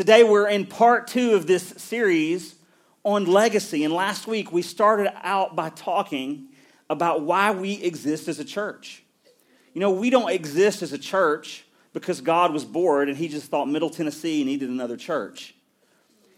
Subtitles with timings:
[0.00, 2.54] Today we're in part two of this series
[3.04, 3.84] on legacy.
[3.84, 6.46] And last week we started out by talking
[6.88, 9.02] about why we exist as a church.
[9.74, 13.50] You know, we don't exist as a church because God was bored and he just
[13.50, 15.54] thought Middle Tennessee needed another church.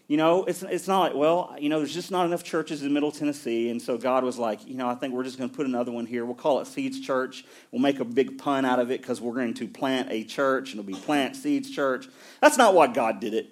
[0.09, 2.93] You know, it's, it's not like, well, you know, there's just not enough churches in
[2.93, 3.71] Middle Tennessee.
[3.71, 5.93] And so God was like, you know, I think we're just going to put another
[5.93, 6.27] one here.
[6.27, 7.45] We'll call it Seeds Church.
[7.71, 10.73] We'll make a big pun out of it because we're going to plant a church
[10.73, 12.09] and it'll be Plant Seeds Church.
[12.41, 13.52] That's not why God did it.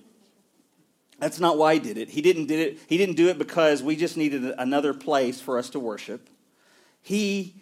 [1.20, 2.08] That's not why he did it.
[2.08, 2.78] He didn't did it.
[2.88, 6.28] He didn't do it because we just needed another place for us to worship.
[7.02, 7.54] He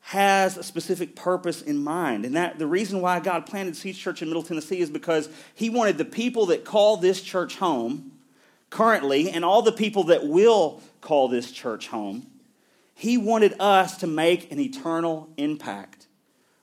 [0.00, 2.24] has a specific purpose in mind.
[2.24, 5.68] And that the reason why God planted Seeds Church in Middle Tennessee is because he
[5.68, 8.12] wanted the people that call this church home
[8.70, 12.26] currently and all the people that will call this church home,
[12.94, 16.06] he wanted us to make an eternal impact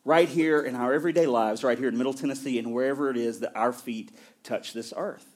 [0.06, 3.42] right here in our everyday lives, right here in Middle Tennessee, and wherever it is
[3.42, 4.10] that our feet
[4.44, 5.33] touch this earth.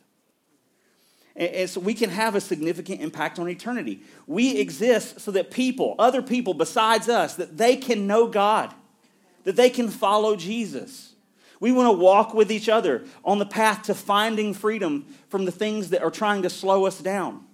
[1.38, 4.02] And, so we can have a significant impact on eternity.
[4.25, 8.73] We exist so that people, other people besides us, that they can know God,
[9.44, 11.14] that they can follow Jesus.
[11.59, 15.52] We want to walk with each other on the path to finding freedom from the
[15.52, 17.45] things that are trying to slow us down.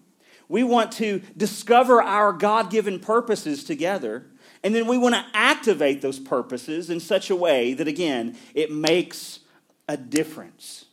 [0.48, 4.26] We want to discover our God given purposes together,
[4.64, 8.72] and then we want to activate those purposes in such a way that, again, it
[8.72, 9.40] makes
[9.88, 10.86] a difference.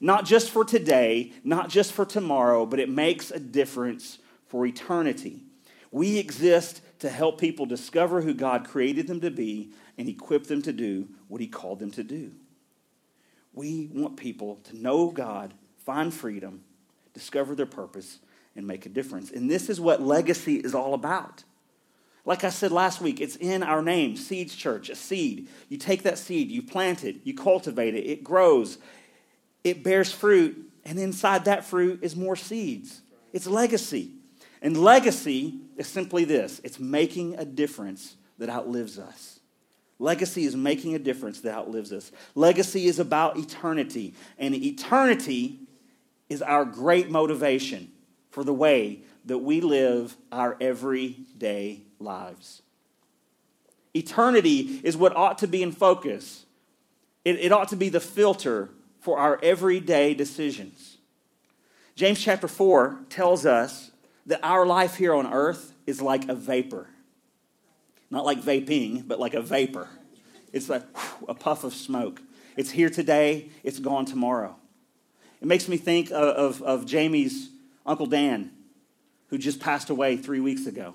[0.00, 5.42] Not just for today, not just for tomorrow, but it makes a difference for eternity.
[5.90, 10.62] We exist to help people discover who God created them to be and equip them
[10.62, 12.32] to do what He called them to do.
[13.52, 16.62] We want people to know God, find freedom,
[17.14, 18.18] discover their purpose,
[18.54, 19.30] and make a difference.
[19.30, 21.44] And this is what legacy is all about.
[22.26, 25.48] Like I said last week, it's in our name, Seeds Church, a seed.
[25.68, 28.78] You take that seed, you plant it, you cultivate it, it grows,
[29.66, 33.02] it bears fruit, and inside that fruit is more seeds.
[33.32, 34.12] It's legacy.
[34.62, 39.40] And legacy is simply this it's making a difference that outlives us.
[39.98, 42.12] Legacy is making a difference that outlives us.
[42.36, 45.58] Legacy is about eternity, and eternity
[46.28, 47.90] is our great motivation
[48.30, 52.62] for the way that we live our everyday lives.
[53.94, 56.46] Eternity is what ought to be in focus,
[57.24, 58.70] it, it ought to be the filter
[59.06, 60.96] for our everyday decisions.
[61.94, 63.92] James chapter 4 tells us
[64.26, 66.88] that our life here on earth is like a vapor.
[68.10, 69.88] Not like vaping, but like a vapor.
[70.52, 70.82] It's like
[71.28, 72.20] a puff of smoke.
[72.56, 74.56] It's here today, it's gone tomorrow.
[75.40, 77.50] It makes me think of, of, of Jamie's
[77.86, 78.50] Uncle Dan,
[79.28, 80.94] who just passed away three weeks ago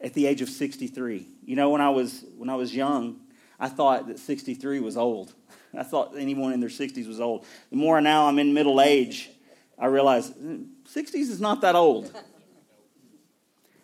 [0.00, 1.28] at the age of 63.
[1.44, 3.20] You know, when I was, when I was young,
[3.60, 5.32] I thought that 63 was old.
[5.76, 7.46] I thought anyone in their 60s was old.
[7.70, 9.30] The more now I'm in middle age,
[9.78, 12.12] I realize 60s is not that old.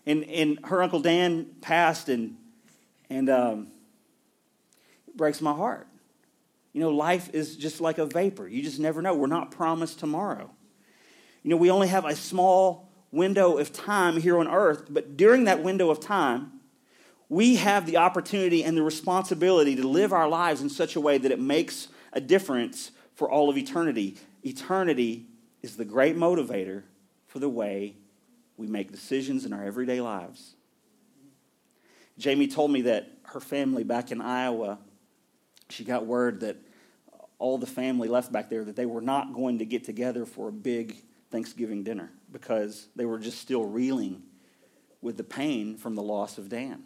[0.04, 2.36] And, and her Uncle Dan passed, and,
[3.10, 3.69] and um,
[5.08, 5.88] it breaks my heart.
[6.72, 8.47] You know, life is just like a vapor.
[8.47, 9.14] You just never know.
[9.14, 10.50] We're not promised tomorrow.
[11.42, 15.44] You know, we only have a small window of time here on earth, but during
[15.44, 16.56] that window of time,
[17.28, 21.19] we have the opportunity and the responsibility to live our lives in such a way
[21.19, 24.16] that it makes a difference for all of eternity.
[24.44, 25.26] Eternity
[25.62, 26.82] is the great motivator
[27.26, 27.97] for the way
[28.56, 30.54] we make decisions in our everyday lives.
[32.19, 34.78] Jamie told me that her family back in Iowa,
[35.69, 36.56] she got word that
[37.38, 40.48] all the family left back there that they were not going to get together for
[40.48, 40.97] a big
[41.31, 44.22] Thanksgiving dinner because they were just still reeling
[45.03, 46.84] with the pain from the loss of Dan.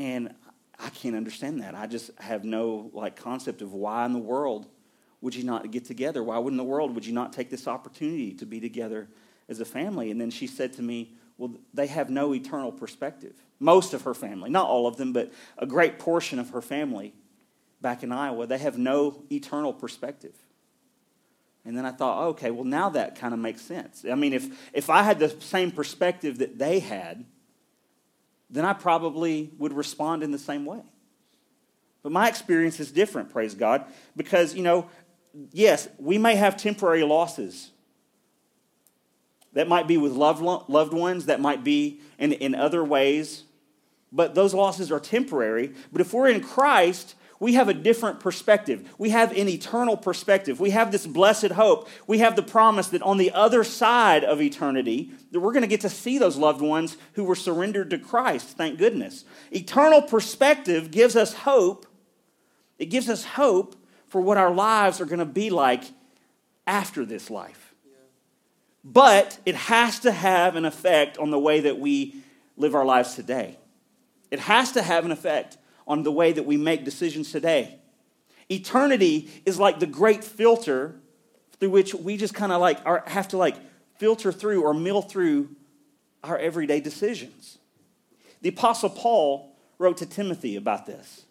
[0.00, 0.34] And
[0.78, 1.76] I can't understand that.
[1.76, 4.66] I just have no like concept of why in the world
[5.20, 6.24] would you not get together?
[6.24, 9.08] Why wouldn't the world would you not take this opportunity to be together
[9.50, 10.10] as a family.
[10.10, 13.34] And then she said to me, Well, they have no eternal perspective.
[13.58, 17.12] Most of her family, not all of them, but a great portion of her family
[17.82, 20.34] back in Iowa, they have no eternal perspective.
[21.64, 24.04] And then I thought, okay, well, now that kind of makes sense.
[24.10, 27.26] I mean, if, if I had the same perspective that they had,
[28.50, 30.80] then I probably would respond in the same way.
[32.02, 33.84] But my experience is different, praise God,
[34.16, 34.88] because, you know,
[35.52, 37.70] yes, we may have temporary losses
[39.52, 43.44] that might be with loved, loved ones, that might be in, in other ways.
[44.12, 45.72] But those losses are temporary.
[45.92, 48.86] But if we're in Christ, we have a different perspective.
[48.98, 50.60] We have an eternal perspective.
[50.60, 51.88] We have this blessed hope.
[52.06, 55.66] We have the promise that on the other side of eternity, that we're going to
[55.66, 58.58] get to see those loved ones who were surrendered to Christ.
[58.58, 59.24] Thank goodness.
[59.50, 61.86] Eternal perspective gives us hope.
[62.78, 63.74] It gives us hope
[64.06, 65.84] for what our lives are going to be like
[66.66, 67.74] after this life.
[68.84, 72.16] But it has to have an effect on the way that we
[72.58, 73.56] live our lives today.
[74.30, 75.56] It has to have an effect
[75.90, 77.74] on the way that we make decisions today.
[78.48, 80.94] Eternity is like the great filter
[81.58, 83.56] through which we just kind of like are, have to like
[83.98, 85.48] filter through or mill through
[86.22, 87.58] our everyday decisions.
[88.40, 91.24] The Apostle Paul wrote to Timothy about this.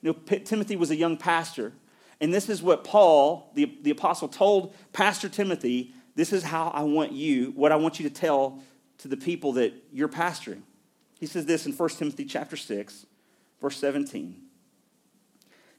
[0.00, 1.74] You know, P- Timothy was a young pastor,
[2.18, 6.84] and this is what Paul, the, the apostle, told Pastor Timothy this is how I
[6.84, 8.62] want you, what I want you to tell
[8.98, 10.62] to the people that you're pastoring.
[11.20, 13.06] He says this in 1 Timothy chapter 6,
[13.60, 14.42] verse 17.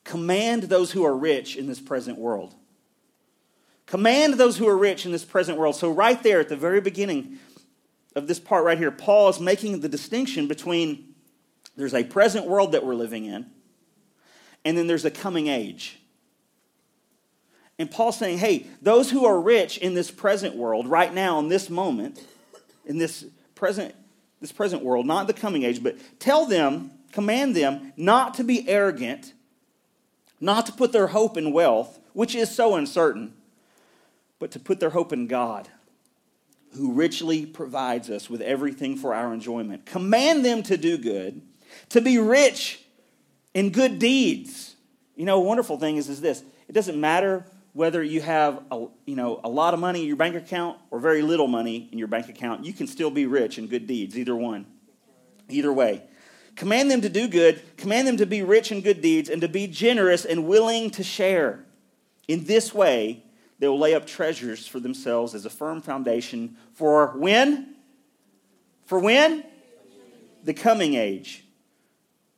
[0.03, 2.56] Command those who are rich in this present world
[3.88, 5.75] Command those who are rich in this present world.
[5.75, 7.39] So, right there at the very beginning
[8.15, 11.15] of this part right here, Paul is making the distinction between
[11.77, 13.50] there's a present world that we're living in,
[14.65, 16.00] and then there's a coming age.
[17.79, 21.47] And Paul's saying, hey, those who are rich in this present world, right now, in
[21.47, 22.19] this moment,
[22.85, 23.24] in this
[23.56, 23.95] present,
[24.41, 28.68] this present world, not the coming age, but tell them, command them not to be
[28.68, 29.33] arrogant,
[30.39, 33.33] not to put their hope in wealth, which is so uncertain
[34.39, 35.68] but to put their hope in God,
[36.75, 39.86] who richly provides us with everything for our enjoyment.
[39.86, 41.42] Command them to do good,
[41.89, 42.83] to be rich
[43.53, 44.75] in good deeds.
[45.15, 48.88] You know, a wonderful thing is, is this it doesn't matter whether you have a,
[49.06, 52.00] you know, a lot of money in your bank account or very little money in
[52.00, 54.65] your bank account, you can still be rich in good deeds, either one.
[55.50, 56.03] Either way.
[56.57, 59.48] Command them to do good, command them to be rich in good deeds, and to
[59.48, 61.63] be generous and willing to share.
[62.27, 63.24] In this way,
[63.59, 67.75] they will lay up treasures for themselves as a firm foundation for when?
[68.86, 69.44] For when?
[70.44, 71.45] The coming age,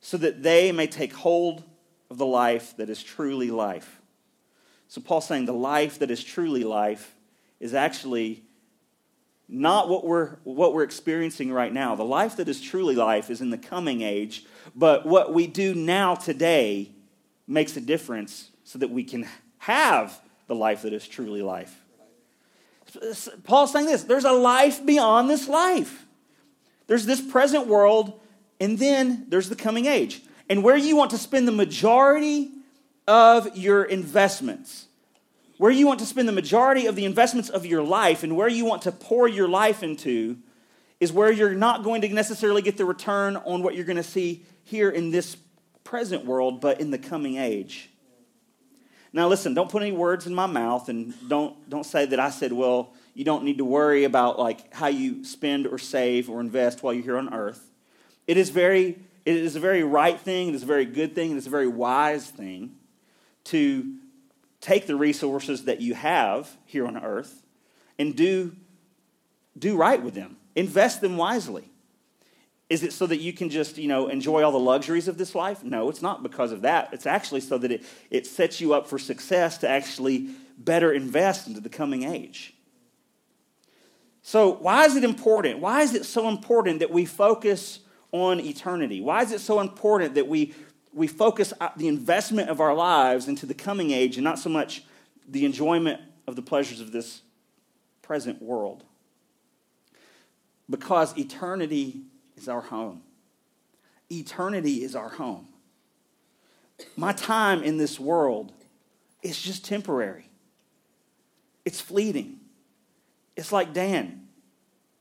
[0.00, 1.64] so that they may take hold
[2.10, 4.02] of the life that is truly life.
[4.88, 7.14] So, Paul's saying the life that is truly life
[7.58, 8.42] is actually
[9.50, 11.96] not what we're, what we're experiencing right now.
[11.96, 14.44] The life that is truly life is in the coming age,
[14.74, 16.90] but what we do now today
[17.46, 19.26] makes a difference so that we can
[19.58, 21.82] have the life that is truly life.
[23.44, 26.06] Paul's saying this there's a life beyond this life.
[26.86, 28.18] There's this present world,
[28.58, 30.22] and then there's the coming age.
[30.48, 32.50] And where you want to spend the majority
[33.06, 34.86] of your investments,
[35.60, 38.48] where you want to spend the majority of the investments of your life, and where
[38.48, 40.38] you want to pour your life into,
[41.00, 44.02] is where you're not going to necessarily get the return on what you're going to
[44.02, 45.36] see here in this
[45.84, 47.90] present world, but in the coming age.
[49.12, 52.30] Now, listen, don't put any words in my mouth and don't, don't say that I
[52.30, 56.40] said, well, you don't need to worry about like how you spend or save or
[56.40, 57.70] invest while you're here on earth.
[58.26, 61.32] It is very, it is a very right thing, it is a very good thing,
[61.32, 62.76] it is a very wise thing
[63.44, 63.99] to
[64.60, 67.42] take the resources that you have here on earth
[67.98, 68.54] and do,
[69.58, 70.36] do right with them.
[70.54, 71.70] Invest them wisely.
[72.68, 75.34] Is it so that you can just, you know, enjoy all the luxuries of this
[75.34, 75.64] life?
[75.64, 76.90] No, it's not because of that.
[76.92, 81.48] It's actually so that it, it sets you up for success to actually better invest
[81.48, 82.54] into the coming age.
[84.22, 85.58] So, why is it important?
[85.58, 87.80] Why is it so important that we focus
[88.12, 89.00] on eternity?
[89.00, 90.54] Why is it so important that we,
[90.92, 94.50] we focus uh, the investment of our lives into the coming age and not so
[94.50, 94.84] much
[95.28, 97.22] the enjoyment of the pleasures of this
[98.02, 98.84] present world?
[100.68, 102.02] Because eternity
[102.36, 103.02] is our home.
[104.10, 105.48] Eternity is our home.
[106.96, 108.52] My time in this world
[109.22, 110.28] is just temporary,
[111.64, 112.36] it's fleeting.
[113.36, 114.28] It's like Dan.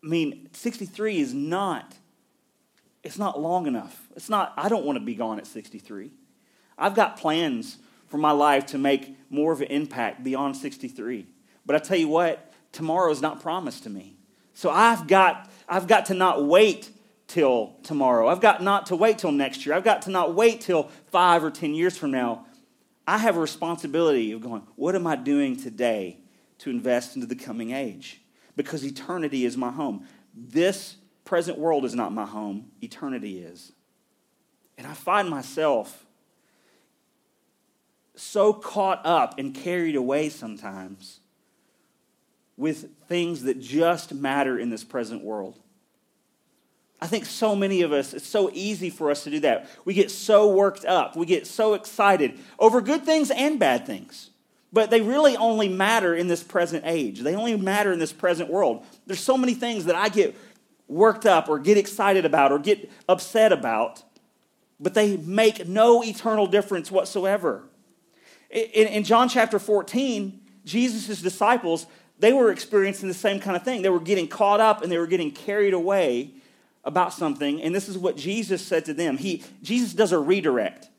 [0.01, 1.95] I mean, 63 is not,
[3.03, 4.07] it's not long enough.
[4.15, 6.11] It's not, I don't want to be gone at 63.
[6.77, 7.77] I've got plans
[8.07, 11.27] for my life to make more of an impact beyond 63.
[11.65, 14.17] But I tell you what, tomorrow is not promised to me.
[14.53, 16.89] So I've got, I've got to not wait
[17.27, 18.27] till tomorrow.
[18.27, 19.75] I've got not to wait till next year.
[19.75, 22.45] I've got to not wait till five or 10 years from now.
[23.07, 26.17] I have a responsibility of going, what am I doing today
[26.59, 28.21] to invest into the coming age?
[28.55, 30.05] Because eternity is my home.
[30.35, 30.95] This
[31.29, 33.71] present world is not my home, eternity is.
[34.79, 36.07] And I find myself
[38.15, 41.19] so caught up and carried away sometimes
[42.57, 45.59] with things that just matter in this present world.
[46.99, 49.69] I think so many of us, it's so easy for us to do that.
[49.85, 54.31] We get so worked up, we get so excited over good things and bad things.
[54.73, 57.21] But they really only matter in this present age.
[57.21, 58.83] They only matter in this present world.
[59.07, 60.35] There's so many things that I get
[60.89, 64.03] worked up or get excited about or get upset about,
[64.79, 67.63] but they make no eternal difference whatsoever.
[68.49, 71.85] In, in John chapter 14, Jesus' disciples,
[72.17, 73.81] they were experiencing the same kind of thing.
[73.81, 76.33] They were getting caught up and they were getting carried away
[76.83, 77.61] about something.
[77.61, 79.17] And this is what Jesus said to them.
[79.17, 80.89] He, Jesus does a redirect.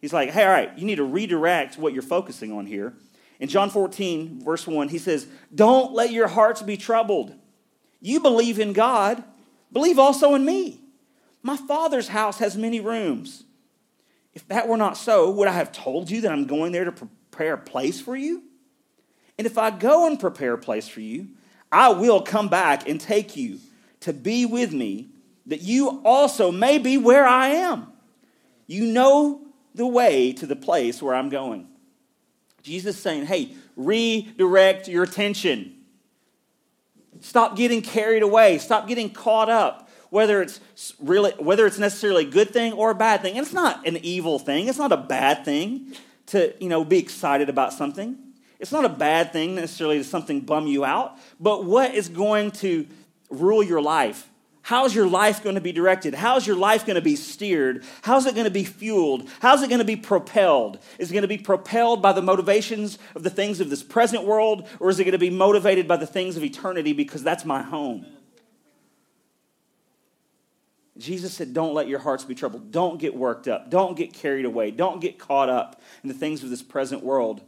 [0.00, 2.94] He's like, hey, all right, you need to redirect what you're focusing on here.
[3.38, 7.34] In John 14, verse 1, he says, Don't let your hearts be troubled.
[8.00, 9.22] You believe in God,
[9.72, 10.80] believe also in me.
[11.42, 13.44] My Father's house has many rooms.
[14.34, 16.92] If that were not so, would I have told you that I'm going there to
[16.92, 18.42] prepare a place for you?
[19.38, 21.28] And if I go and prepare a place for you,
[21.70, 23.58] I will come back and take you
[24.00, 25.08] to be with me,
[25.46, 27.92] that you also may be where I am.
[28.66, 29.40] You know
[29.74, 31.68] the way to the place where I'm going.
[32.62, 35.75] Jesus saying, hey, redirect your attention.
[37.20, 38.58] Stop getting carried away.
[38.58, 39.88] Stop getting caught up.
[40.10, 40.60] Whether it's
[41.00, 43.36] really, whether it's necessarily a good thing or a bad thing.
[43.36, 44.68] And it's not an evil thing.
[44.68, 45.94] It's not a bad thing
[46.26, 48.16] to, you know, be excited about something.
[48.58, 52.52] It's not a bad thing necessarily to something bum you out, but what is going
[52.52, 52.86] to
[53.28, 54.28] rule your life?
[54.66, 56.12] How's your life going to be directed?
[56.12, 57.84] How's your life going to be steered?
[58.02, 59.28] How's it going to be fueled?
[59.38, 60.80] How's it going to be propelled?
[60.98, 64.24] Is it going to be propelled by the motivations of the things of this present
[64.24, 67.44] world, or is it going to be motivated by the things of eternity because that's
[67.44, 68.06] my home?
[70.98, 72.72] Jesus said, Don't let your hearts be troubled.
[72.72, 73.70] Don't get worked up.
[73.70, 74.72] Don't get carried away.
[74.72, 77.40] Don't get caught up in the things of this present world.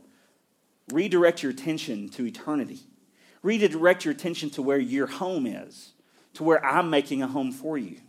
[0.92, 2.78] Redirect your attention to eternity.
[3.42, 5.94] Redirect your attention to where your home is,
[6.34, 8.00] to where I'm making a home for you.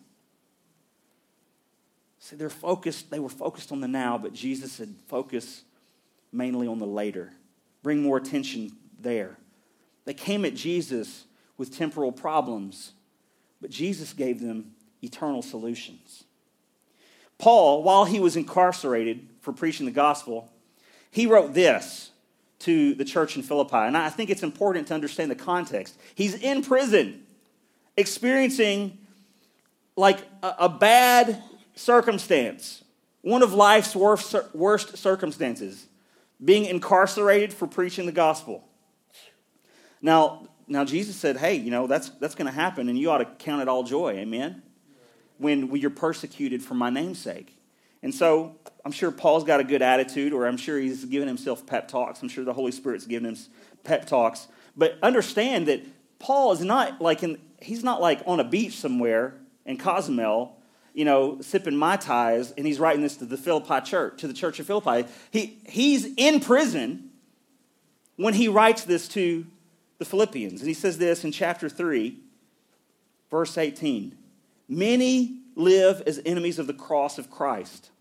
[2.20, 5.64] See, they're focused, they were focused on the now, but Jesus said focus
[6.32, 7.32] mainly on the later.
[7.82, 9.38] Bring more attention there.
[10.06, 11.26] They came at Jesus
[11.58, 12.92] with temporal problems,
[13.62, 16.24] but Jesus gave them eternal solutions.
[17.38, 20.52] Paul, while he was incarcerated for preaching the gospel,
[21.12, 22.12] he wrote this
[22.60, 23.78] to the church in Philippi.
[23.78, 25.98] And I think it's important to understand the context.
[26.16, 27.24] He's in prison,
[28.00, 28.98] experiencing
[29.96, 31.44] like a, a bad
[31.76, 32.84] circumstance,
[33.22, 35.86] one of life's worst, worst circumstances,
[36.44, 38.64] being incarcerated for preaching the gospel.
[40.02, 43.18] Now, now Jesus said, "Hey, you know that's that's going to happen, and you ought
[43.18, 44.64] to count it all joy." Amen.
[45.38, 47.58] When you're persecuted for my name's sake,
[48.02, 51.66] and so I'm sure Paul's got a good attitude, or I'm sure he's giving himself
[51.66, 52.22] pep talks.
[52.22, 53.38] I'm sure the Holy Spirit's giving him
[53.84, 54.48] pep talks.
[54.76, 55.82] But understand that
[56.20, 59.36] Paul is not like in, he's not like on a beach somewhere
[59.66, 60.58] in Cozumel,
[60.94, 64.34] you know, sipping mai tais, and he's writing this to the Philippi church, to the
[64.34, 65.08] church of Philippi.
[65.32, 67.12] He, he's in prison
[68.16, 69.46] when he writes this to
[69.98, 70.62] the Philippians.
[70.62, 72.18] And he says this in chapter 3,
[73.30, 74.18] verse 18.
[74.68, 77.92] Many live as enemies of the cross of Christ.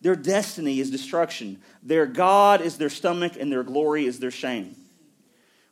[0.00, 1.60] Their destiny is destruction.
[1.82, 4.74] Their God is their stomach, and their glory is their shame.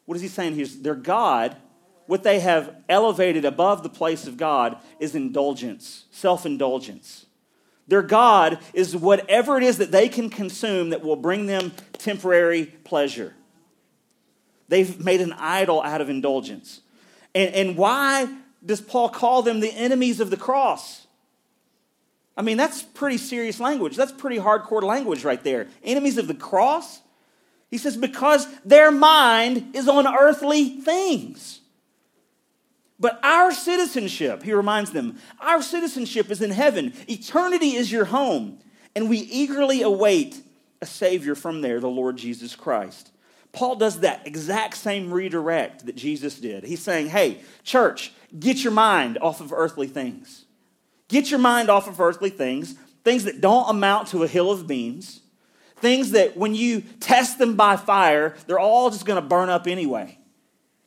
[0.06, 0.66] What is he saying here?
[0.66, 1.56] Their God,
[2.10, 7.26] what they have elevated above the place of God, is indulgence, self indulgence.
[7.86, 12.66] Their God is whatever it is that they can consume that will bring them temporary
[12.66, 13.32] pleasure.
[14.66, 16.80] They've made an idol out of indulgence.
[17.32, 18.26] And, and why
[18.66, 21.06] does Paul call them the enemies of the cross?
[22.36, 23.94] I mean, that's pretty serious language.
[23.94, 25.68] That's pretty hardcore language right there.
[25.84, 27.02] Enemies of the cross?
[27.70, 31.59] He says, because their mind is on earthly things.
[33.00, 36.92] But our citizenship, he reminds them, our citizenship is in heaven.
[37.08, 38.58] Eternity is your home.
[38.94, 40.42] And we eagerly await
[40.82, 43.10] a Savior from there, the Lord Jesus Christ.
[43.52, 46.64] Paul does that exact same redirect that Jesus did.
[46.64, 50.44] He's saying, hey, church, get your mind off of earthly things.
[51.08, 54.66] Get your mind off of earthly things, things that don't amount to a hill of
[54.66, 55.20] beans,
[55.76, 59.66] things that when you test them by fire, they're all just going to burn up
[59.66, 60.18] anyway.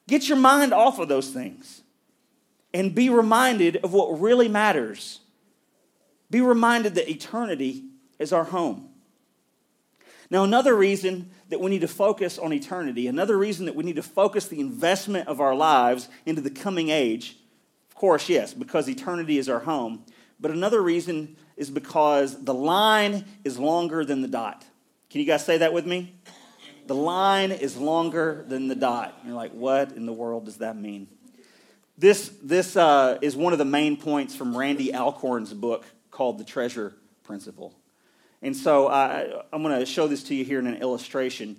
[0.07, 1.82] Get your mind off of those things
[2.73, 5.19] and be reminded of what really matters.
[6.29, 7.85] Be reminded that eternity
[8.19, 8.89] is our home.
[10.29, 13.97] Now, another reason that we need to focus on eternity, another reason that we need
[13.97, 17.37] to focus the investment of our lives into the coming age,
[17.89, 20.03] of course, yes, because eternity is our home,
[20.39, 24.65] but another reason is because the line is longer than the dot.
[25.11, 26.15] Can you guys say that with me?
[26.87, 29.17] The line is longer than the dot.
[29.23, 31.07] You're like, what in the world does that mean?
[32.03, 36.43] This, this uh, is one of the main points from Randy Alcorn's book called The
[36.43, 36.93] Treasure
[37.23, 37.73] Principle.
[38.41, 41.55] And so uh, I'm going to show this to you here in an illustration,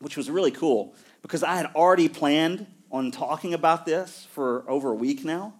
[0.00, 4.90] which was really cool because I had already planned on talking about this for over
[4.90, 5.54] a week now,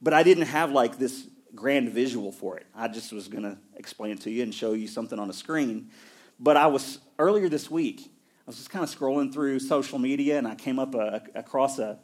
[0.00, 2.64] but I didn't have like this grand visual for it.
[2.74, 5.34] I just was going to explain it to you and show you something on a
[5.34, 5.90] screen.
[6.40, 10.38] But I was, earlier this week, I was just kind of scrolling through social media
[10.38, 11.98] and I came up a, across a,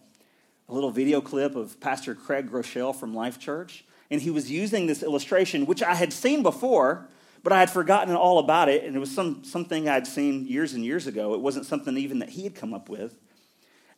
[0.71, 3.85] a little video clip of Pastor Craig Groeschel from Life Church.
[4.09, 7.09] And he was using this illustration, which I had seen before,
[7.43, 8.85] but I had forgotten all about it.
[8.85, 11.35] And it was some, something I'd seen years and years ago.
[11.35, 13.17] It wasn't something even that he had come up with.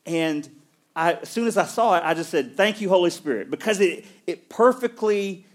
[0.06, 0.48] And
[0.96, 3.80] I, as soon as I saw it, I just said, Thank you, Holy Spirit, because
[3.80, 5.46] it, it perfectly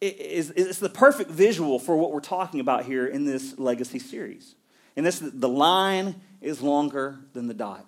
[0.00, 3.98] it is it's the perfect visual for what we're talking about here in this legacy
[3.98, 4.54] series.
[4.96, 7.84] And this the line is longer than the dot.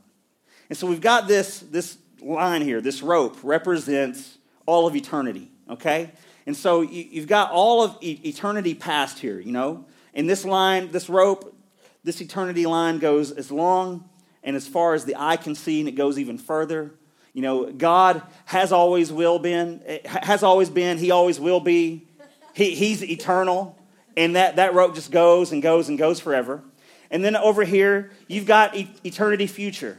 [0.70, 6.12] And so we've got this, this line here, this rope represents all of eternity, okay?
[6.46, 9.84] And so you, have got all of eternity past here, you know?
[10.14, 11.56] And this line, this rope,
[12.02, 14.08] this eternity line goes as long
[14.42, 16.94] and as far as the eye can see, and it goes even further.
[17.32, 22.06] You know, God has always will been, eh, has always been, He always will be.
[22.54, 23.78] He, he's eternal,
[24.16, 26.62] and that, that rope just goes and goes and goes forever.
[27.10, 28.74] And then over here, you've got
[29.04, 29.98] eternity future.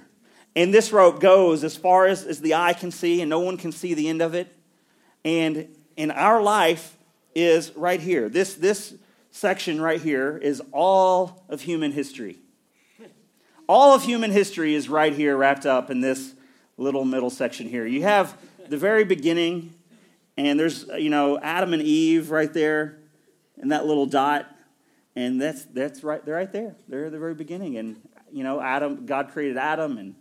[0.55, 3.58] And this rope goes as far as, as the eye can see, and no one
[3.58, 4.53] can see the end of it.
[5.24, 6.98] And in our life
[7.34, 8.27] is right here.
[8.27, 8.93] This, this
[9.31, 12.38] section right here is all of human history.
[13.70, 16.34] All of human history is right here, wrapped up in this
[16.77, 17.86] little middle section here.
[17.86, 18.36] You have
[18.67, 19.74] the very beginning,
[20.36, 22.98] and there's, you know, Adam and Eve right there,
[23.55, 24.53] and that little dot.
[25.15, 26.75] And that's, that's right, they're right there.
[26.89, 27.77] They're at the very beginning.
[27.77, 28.01] And,
[28.34, 30.15] you know, Adam, God created Adam, and,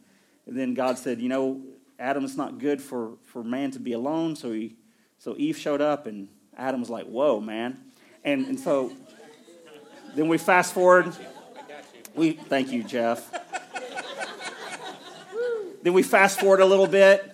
[0.57, 1.61] then God said, you know,
[1.99, 4.37] Adam, it's not good for, for man to be alone.
[4.37, 4.77] So, he,
[5.19, 7.79] so Eve showed up, and Adam was like, whoa, man.
[8.25, 8.93] And, and so
[10.15, 11.15] then we fast forward
[12.15, 13.31] we thank you, Jeff.
[15.83, 17.33] then we fast forward a little bit,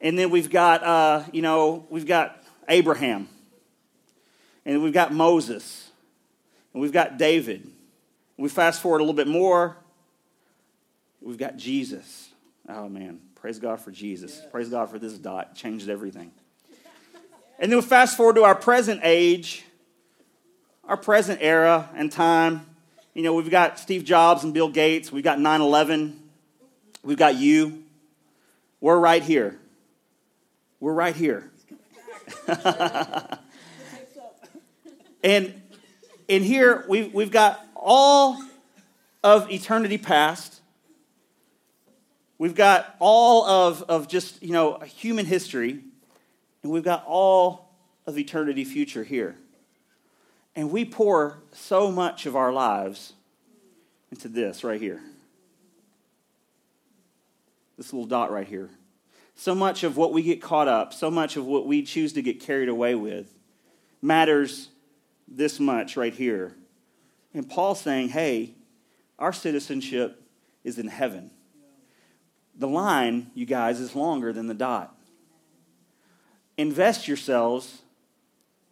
[0.00, 3.28] and then we've got uh, you know we've got Abraham,
[4.64, 5.90] and we've got Moses,
[6.72, 7.70] and we've got David.
[8.36, 9.76] We fast forward a little bit more.
[11.22, 12.25] We've got Jesus.
[12.68, 14.42] Oh man, praise God for Jesus.
[14.50, 15.54] Praise God for this dot.
[15.54, 16.32] Changed everything.
[17.58, 19.64] And then we fast forward to our present age,
[20.84, 22.66] our present era and time.
[23.14, 26.20] You know, we've got Steve Jobs and Bill Gates, we've got 9 11,
[27.02, 27.84] we've got you.
[28.80, 29.58] We're right here.
[30.80, 31.50] We're right here.
[35.24, 35.60] and
[36.28, 38.42] in here, we've, we've got all
[39.24, 40.55] of eternity past.
[42.38, 45.80] We've got all of, of just, you know, human history.
[46.62, 47.70] And we've got all
[48.06, 49.36] of eternity future here.
[50.54, 53.12] And we pour so much of our lives
[54.10, 55.00] into this right here.
[57.76, 58.70] This little dot right here.
[59.34, 62.22] So much of what we get caught up, so much of what we choose to
[62.22, 63.32] get carried away with
[64.00, 64.68] matters
[65.28, 66.54] this much right here.
[67.34, 68.54] And Paul's saying, hey,
[69.18, 70.22] our citizenship
[70.64, 71.30] is in heaven.
[72.58, 74.96] The line, you guys, is longer than the dot.
[76.56, 77.82] Invest yourselves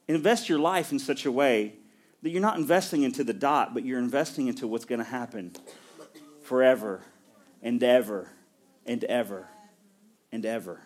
[0.06, 1.74] Invest your life in such a way
[2.22, 5.52] that you're not investing into the dot, but you're investing into what's going to happen
[6.42, 7.02] forever
[7.62, 8.28] and ever
[8.86, 9.48] and ever
[10.30, 10.80] and ever.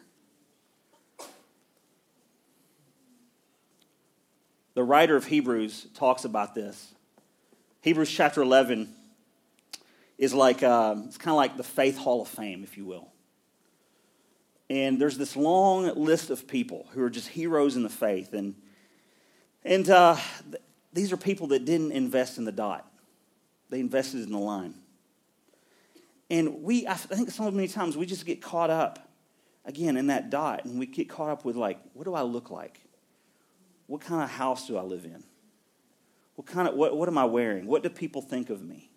[4.75, 6.95] The writer of Hebrews talks about this.
[7.81, 8.95] Hebrews chapter 11
[10.19, 13.13] is like, um, it's kind of like the Faith Hall of Fame, if you will.
[14.69, 18.35] And there's this long list of people who are just heroes in the faith.
[18.35, 18.55] And
[19.65, 20.17] and uh,
[20.51, 22.91] th- these are people that didn't invest in the dot,
[23.71, 24.75] they invested in the line.
[26.31, 29.09] And we, I think so many times we just get caught up,
[29.65, 32.51] again, in that dot, and we get caught up with, like, what do I look
[32.51, 32.81] like?
[33.87, 35.25] What kind of house do I live in?
[36.35, 37.67] What kind of, what, what am I wearing?
[37.67, 38.91] What do people think of me?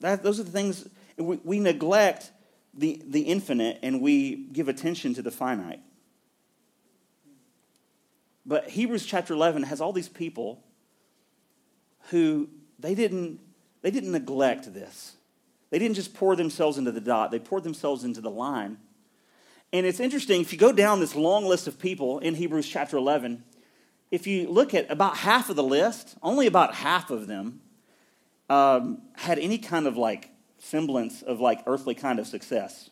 [0.00, 2.30] That, those are the things, we, we neglect
[2.74, 5.80] the, the infinite and we give attention to the finite.
[8.44, 10.64] But Hebrews chapter 11 has all these people
[12.10, 13.40] who they didn't,
[13.82, 15.14] they didn't neglect this.
[15.70, 18.78] They didn't just pour themselves into the dot, they poured themselves into the line.
[19.72, 22.98] And it's interesting, if you go down this long list of people in Hebrews chapter
[22.98, 23.42] 11,
[24.10, 27.62] if you look at about half of the list, only about half of them
[28.48, 32.90] um, had any kind of like semblance of like earthly kind of success.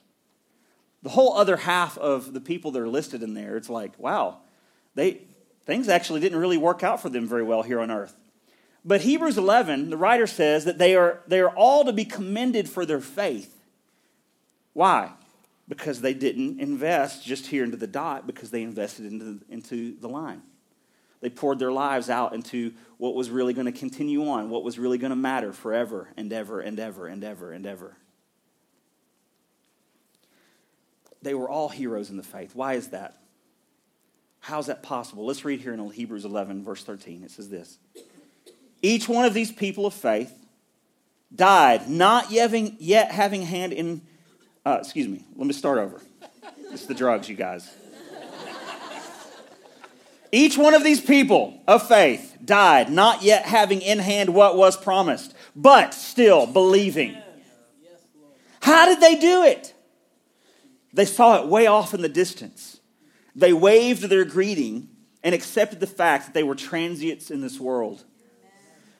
[1.02, 4.38] The whole other half of the people that are listed in there, it's like, wow,
[4.94, 5.22] they,
[5.64, 8.14] things actually didn't really work out for them very well here on earth.
[8.84, 12.68] But Hebrews 11, the writer says that they are, they are all to be commended
[12.68, 13.54] for their faith.
[14.72, 15.12] Why?
[15.68, 20.08] Because they didn't invest just here into the dot, because they invested into, into the
[20.08, 20.42] line.
[21.20, 24.78] They poured their lives out into what was really going to continue on, what was
[24.78, 27.96] really going to matter forever and ever and ever and ever and ever.
[31.22, 32.54] They were all heroes in the faith.
[32.54, 33.18] Why is that?
[34.40, 35.26] How's that possible?
[35.26, 37.24] Let's read here in Hebrews 11, verse 13.
[37.24, 37.78] It says this
[38.80, 40.34] Each one of these people of faith
[41.34, 44.00] died, not yet having hand in.
[44.64, 46.00] Uh, excuse me, let me start over.
[46.72, 47.68] It's the drugs, you guys.
[50.32, 54.76] Each one of these people of faith died, not yet having in hand what was
[54.76, 57.16] promised, but still believing.
[58.62, 59.74] How did they do it?
[60.92, 62.80] They saw it way off in the distance.
[63.34, 64.88] They waved their greeting
[65.22, 68.04] and accepted the fact that they were transients in this world.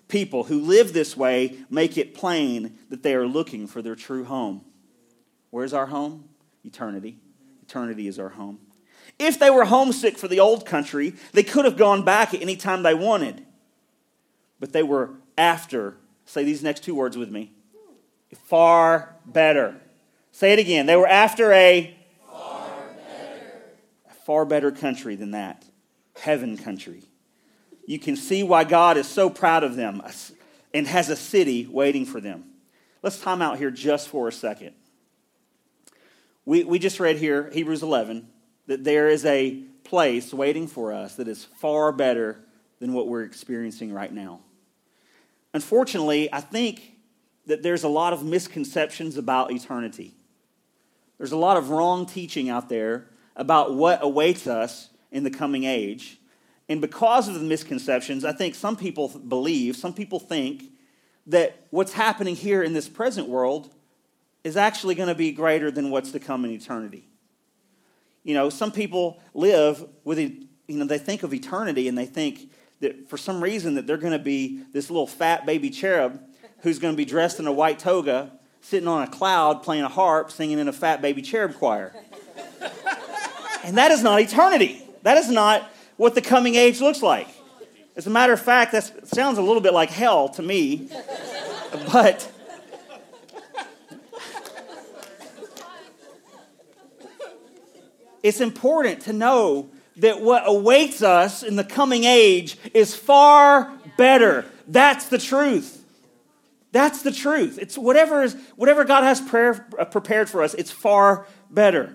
[0.09, 4.25] People who live this way make it plain that they are looking for their true
[4.25, 4.65] home.
[5.51, 6.29] Where's our home?
[6.65, 7.19] Eternity.
[7.63, 8.59] Eternity is our home.
[9.21, 12.57] If they were homesick for the old country, they could have gone back at any
[12.57, 13.45] time they wanted.
[14.59, 17.53] But they were after, say these next two words with me,
[18.35, 19.77] far better.
[20.33, 20.87] Say it again.
[20.87, 21.95] They were after a
[22.27, 23.63] far better,
[24.09, 25.67] a far better country than that
[26.19, 27.03] heaven country.
[27.87, 30.03] You can see why God is so proud of them
[30.73, 32.45] and has a city waiting for them.
[33.03, 34.73] Let's time out here just for a second.
[36.47, 38.29] We, we just read here, Hebrews 11,
[38.67, 42.41] that there is a place waiting for us that is far better
[42.79, 44.41] than what we're experiencing right now.
[45.53, 46.97] Unfortunately, I think
[47.47, 50.15] that there's a lot of misconceptions about eternity.
[51.19, 55.65] There's a lot of wrong teaching out there about what awaits us in the coming
[55.65, 56.19] age.
[56.69, 60.65] And because of the misconceptions, I think some people believe, some people think
[61.27, 63.75] that what's happening here in this present world
[64.45, 67.10] is actually going to be greater than what's to come in eternity.
[68.25, 72.51] You know, some people live with, you know, they think of eternity and they think
[72.81, 76.21] that for some reason that they're going to be this little fat baby cherub
[76.63, 79.89] who's going to be dressed in a white toga, sitting on a cloud playing a
[79.89, 81.95] harp, singing in a fat baby cherub choir.
[83.65, 84.83] and that is not eternity.
[85.03, 87.29] That is not what the coming age looks like.
[87.97, 90.89] As a matter of fact, that sounds a little bit like hell to me.
[91.93, 92.29] But
[98.23, 104.45] it's important to know that what awaits us in the coming age is far better.
[104.67, 105.85] That's the truth.
[106.73, 107.59] That's the truth.
[107.61, 110.55] It's whatever is whatever God has prayer, uh, prepared for us.
[110.55, 111.95] It's far better.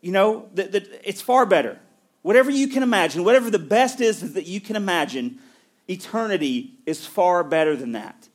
[0.00, 1.78] You know, that, that it's far better.
[2.22, 5.38] Whatever you can imagine, whatever the best is that you can imagine,
[5.88, 8.28] eternity is far better than that.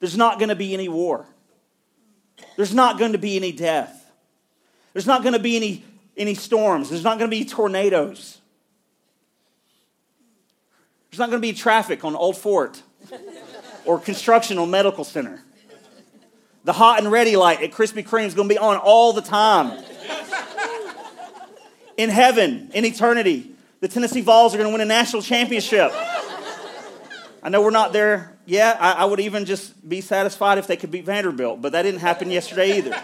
[0.00, 1.26] There's not going to be any war.
[2.56, 4.10] There's not going to be any death.
[4.92, 5.84] There's not going to be any
[6.18, 6.90] any storms.
[6.90, 8.38] There's not going to be tornadoes.
[11.10, 12.82] There's not going to be traffic on Old Fort
[13.84, 15.42] or construction on Medical Center.
[16.64, 19.22] The hot and ready light at Krispy Kreme is going to be on all the
[19.22, 19.82] time.
[21.96, 25.92] In heaven, in eternity, the Tennessee Vols are going to win a national championship.
[27.42, 28.76] I know we're not there yet.
[28.80, 32.00] I, I would even just be satisfied if they could beat Vanderbilt, but that didn't
[32.00, 33.00] happen yesterday either.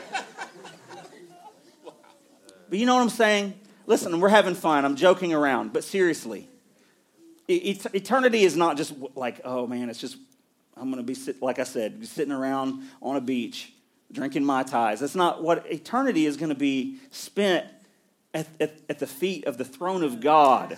[2.69, 3.55] But you know what I'm saying?
[3.87, 4.85] Listen, we're having fun.
[4.85, 5.73] I'm joking around.
[5.73, 6.49] But seriously,
[7.49, 10.17] eternity is not just like, oh man, it's just,
[10.77, 13.73] I'm going to be, sit, like I said, sitting around on a beach
[14.13, 15.01] drinking mai tais.
[15.01, 17.67] That's not what eternity is going to be spent
[18.33, 20.77] at, at, at the feet of the throne of God.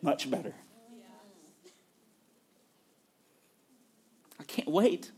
[0.00, 0.54] Much better.
[4.38, 5.10] I can't wait.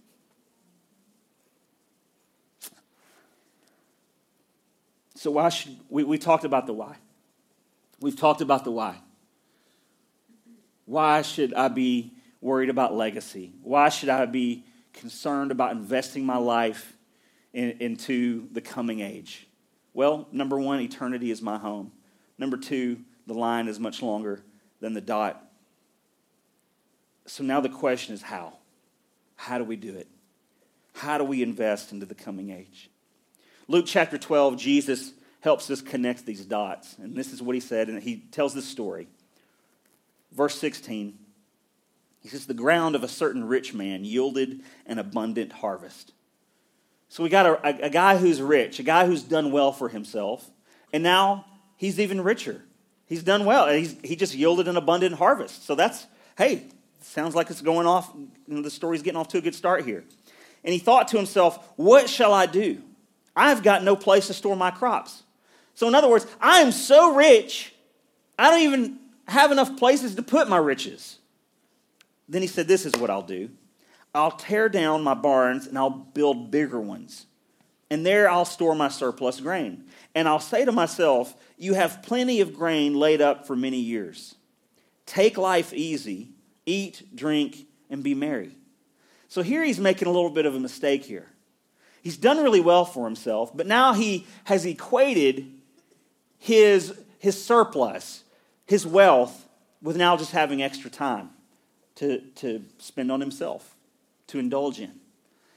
[5.21, 6.97] So, why should we, we talked about the why?
[8.01, 8.97] We've talked about the why.
[10.87, 13.53] Why should I be worried about legacy?
[13.63, 16.97] Why should I be concerned about investing my life
[17.53, 19.47] in, into the coming age?
[19.93, 21.93] Well, number one, eternity is my home.
[22.39, 24.43] Number two, the line is much longer
[24.81, 25.47] than the dot.
[27.27, 28.55] So now the question is how?
[29.37, 30.09] How do we do it?
[30.95, 32.89] How do we invest into the coming age?
[33.71, 36.97] Luke chapter 12, Jesus helps us connect these dots.
[36.99, 39.07] And this is what he said, and he tells this story.
[40.33, 41.17] Verse 16,
[42.21, 46.11] he says, The ground of a certain rich man yielded an abundant harvest.
[47.09, 49.89] So we got a, a, a guy who's rich, a guy who's done well for
[49.89, 50.51] himself,
[50.93, 52.63] and now he's even richer.
[53.07, 53.69] He's done well.
[53.69, 55.65] He's, he just yielded an abundant harvest.
[55.65, 56.65] So that's, hey,
[57.03, 59.85] sounds like it's going off, you know, the story's getting off to a good start
[59.85, 60.03] here.
[60.65, 62.83] And he thought to himself, What shall I do?
[63.41, 65.23] I've got no place to store my crops.
[65.75, 67.73] So, in other words, I am so rich,
[68.39, 71.19] I don't even have enough places to put my riches.
[72.29, 73.49] Then he said, This is what I'll do
[74.15, 77.25] I'll tear down my barns and I'll build bigger ones.
[77.91, 79.85] And there I'll store my surplus grain.
[80.15, 84.35] And I'll say to myself, You have plenty of grain laid up for many years.
[85.07, 86.29] Take life easy,
[86.67, 88.55] eat, drink, and be merry.
[89.29, 91.27] So here he's making a little bit of a mistake here.
[92.03, 95.47] He's done really well for himself, but now he has equated
[96.39, 98.25] his, his surplus,
[98.67, 99.47] his wealth,
[99.83, 101.31] with now just having extra time
[101.97, 103.75] to, to spend on himself,
[104.29, 104.93] to indulge in.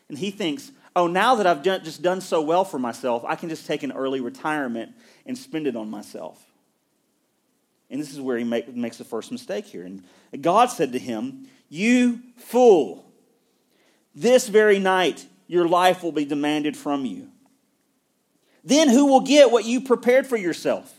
[0.09, 3.35] And he thinks, oh, now that I've done, just done so well for myself, I
[3.35, 4.93] can just take an early retirement
[5.25, 6.43] and spend it on myself.
[7.89, 9.85] And this is where he make, makes the first mistake here.
[9.85, 10.03] And
[10.41, 13.05] God said to him, You fool,
[14.15, 17.29] this very night your life will be demanded from you.
[18.63, 20.91] Then who will get what you prepared for yourself?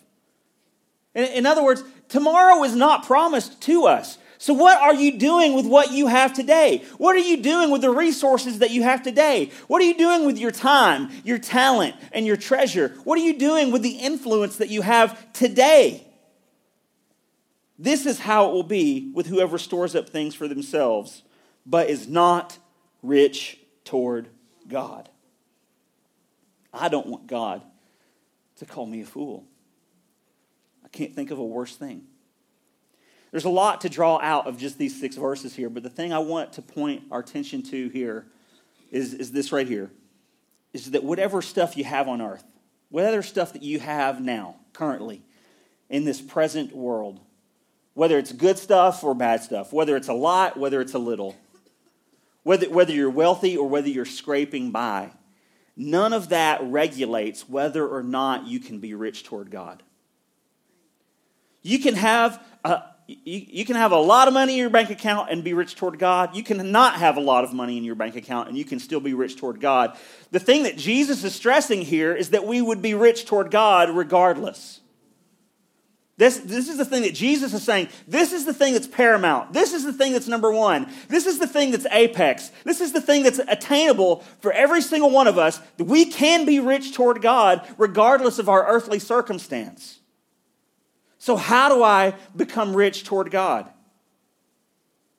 [1.15, 4.17] In, in other words, tomorrow is not promised to us.
[4.39, 6.85] So, what are you doing with what you have today?
[6.99, 9.51] What are you doing with the resources that you have today?
[9.69, 12.95] What are you doing with your time, your talent, and your treasure?
[13.05, 16.07] What are you doing with the influence that you have today?
[17.79, 21.23] This is how it will be with whoever stores up things for themselves,
[21.65, 22.59] but is not
[23.03, 24.29] rich toward
[24.69, 25.09] God.
[26.73, 27.63] I don't want God
[28.57, 29.45] to call me a fool.
[30.85, 32.03] I can't think of a worse thing.
[33.31, 36.13] There's a lot to draw out of just these six verses here, but the thing
[36.13, 38.27] I want to point our attention to here
[38.93, 39.91] is, is this right here
[40.73, 42.45] is that whatever stuff you have on earth,
[42.91, 45.23] whatever stuff that you have now, currently,
[45.89, 47.21] in this present world,
[47.95, 51.37] whether it's good stuff or bad stuff, whether it's a lot, whether it's a little,
[52.45, 55.11] whether, whether you're wealthy or whether you're scraping by,
[55.77, 59.83] none of that regulates whether or not you can be rich toward God.
[61.63, 64.91] You can have a, you, you can have a lot of money in your bank
[64.91, 66.37] account and be rich toward God.
[66.37, 68.79] You can not have a lot of money in your bank account and you can
[68.79, 69.97] still be rich toward God.
[70.31, 73.91] The thing that Jesus is stressing here is that we would be rich toward God
[73.91, 74.81] regardless.
[76.17, 77.89] This, this is the thing that Jesus is saying.
[78.07, 79.53] This is the thing that's paramount.
[79.53, 80.89] This is the thing that's number one.
[81.09, 82.53] This is the thing that's apex.
[82.63, 85.59] This is the thing that's attainable for every single one of us.
[85.77, 89.99] That we can be rich toward God regardless of our earthly circumstance.
[91.19, 93.69] So, how do I become rich toward God?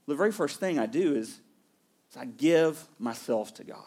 [0.07, 3.81] The very first thing I do is, is I give myself to God.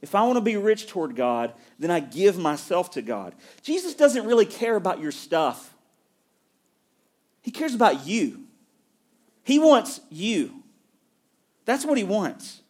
[0.00, 3.34] If I want to be rich toward God, then I give myself to God.
[3.62, 5.74] Jesus doesn't really care about your stuff,
[7.42, 8.44] He cares about you.
[9.42, 10.62] He wants you.
[11.64, 12.62] That's what He wants.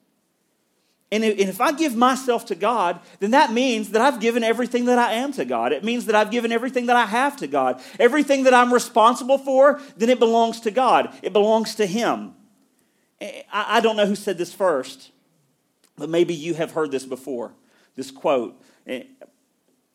[1.11, 4.98] And if I give myself to God, then that means that I've given everything that
[4.98, 5.72] I am to God.
[5.72, 7.81] It means that I've given everything that I have to God.
[7.98, 11.14] Everything that I'm responsible for, then it belongs to God.
[11.22, 12.35] It belongs to Him.
[13.52, 15.11] I don't know who said this first,
[15.96, 17.52] but maybe you have heard this before.
[17.96, 18.61] This quote.
[18.87, 19.09] it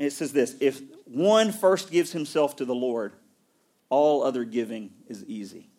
[0.09, 3.13] says this If one first gives himself to the Lord,
[3.93, 5.69] all other giving is easy.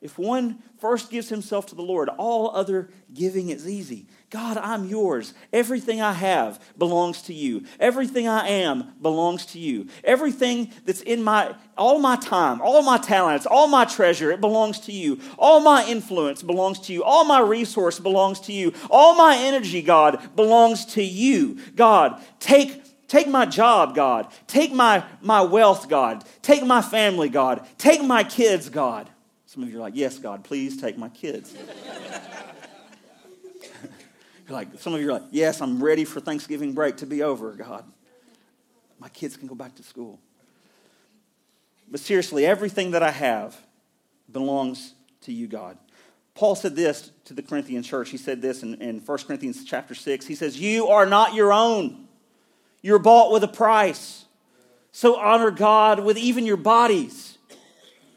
[0.00, 4.06] If one first gives himself to the Lord, all other giving is easy.
[4.30, 5.34] God, I'm yours.
[5.52, 7.64] Everything I have belongs to you.
[7.80, 9.88] Everything I am belongs to you.
[10.04, 14.78] Everything that's in my, all my time, all my talents, all my treasure, it belongs
[14.80, 15.18] to you.
[15.36, 17.02] All my influence belongs to you.
[17.02, 18.72] All my resource belongs to you.
[18.88, 21.58] All my energy, God, belongs to you.
[21.74, 24.28] God, take Take my job, God.
[24.46, 26.24] Take my, my wealth, God.
[26.42, 27.66] Take my family, God.
[27.76, 29.10] Take my kids, God.
[29.46, 31.52] Some of you are like, Yes, God, please take my kids.
[34.46, 37.24] you're like, some of you are like, Yes, I'm ready for Thanksgiving break to be
[37.24, 37.84] over, God.
[39.00, 40.20] My kids can go back to school.
[41.90, 43.56] But seriously, everything that I have
[44.30, 45.76] belongs to you, God.
[46.36, 48.10] Paul said this to the Corinthian church.
[48.10, 50.26] He said this in, in 1 Corinthians chapter 6.
[50.26, 52.06] He says, You are not your own.
[52.82, 54.24] You're bought with a price.
[54.92, 57.38] So honor God with even your bodies.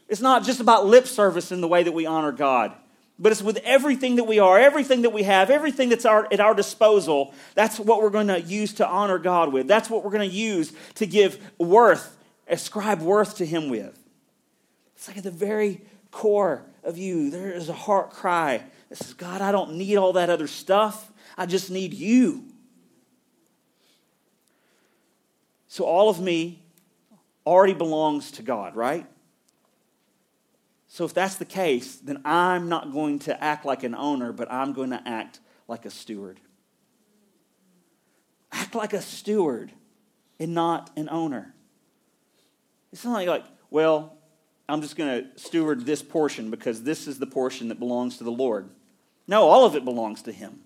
[0.08, 2.73] It's not just about lip service in the way that we honor God,
[3.17, 6.39] but it's with everything that we are, everything that we have, everything that's our, at
[6.39, 7.34] our disposal.
[7.56, 9.67] That's what we're going to use to honor God with.
[9.67, 13.97] That's what we're going to use to give worth, ascribe worth to Him with.
[14.95, 19.13] It's like at the very core of you, there is a heart cry that says,
[19.13, 21.12] God, I don't need all that other stuff.
[21.38, 22.45] I just need you.
[25.74, 26.62] So all of me
[27.48, 29.08] already belongs to God, right?
[30.88, 34.52] So, if that's the case, then I'm not going to act like an owner, but
[34.52, 36.40] I'm going to act like a steward.
[38.52, 39.72] Act like a steward.
[40.40, 41.56] and not an owner.
[42.92, 44.16] It's not like, like well,
[44.70, 48.24] I'm just going to steward this portion because this is the portion that belongs to
[48.24, 48.70] the Lord.
[49.28, 50.60] No, all of it belongs to Him.